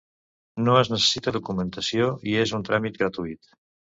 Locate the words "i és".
2.31-2.57